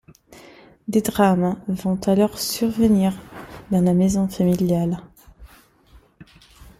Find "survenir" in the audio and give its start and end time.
2.39-3.13